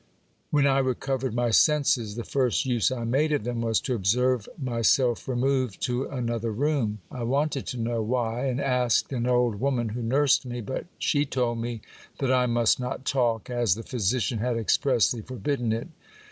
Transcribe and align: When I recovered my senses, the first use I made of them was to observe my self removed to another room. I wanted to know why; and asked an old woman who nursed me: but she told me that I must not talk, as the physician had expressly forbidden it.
When 0.49 0.65
I 0.65 0.79
recovered 0.79 1.35
my 1.35 1.51
senses, 1.51 2.15
the 2.15 2.23
first 2.23 2.65
use 2.65 2.89
I 2.91 3.03
made 3.03 3.31
of 3.33 3.43
them 3.43 3.61
was 3.61 3.79
to 3.81 3.93
observe 3.93 4.49
my 4.59 4.81
self 4.81 5.27
removed 5.27 5.79
to 5.83 6.05
another 6.09 6.51
room. 6.51 7.01
I 7.11 7.21
wanted 7.21 7.67
to 7.67 7.77
know 7.77 8.01
why; 8.01 8.45
and 8.47 8.59
asked 8.59 9.13
an 9.13 9.27
old 9.27 9.59
woman 9.59 9.89
who 9.89 10.01
nursed 10.01 10.43
me: 10.43 10.59
but 10.59 10.87
she 10.97 11.23
told 11.23 11.59
me 11.59 11.81
that 12.17 12.31
I 12.31 12.47
must 12.47 12.79
not 12.79 13.05
talk, 13.05 13.51
as 13.51 13.75
the 13.75 13.83
physician 13.83 14.39
had 14.39 14.57
expressly 14.57 15.21
forbidden 15.21 15.71
it. 15.71 15.87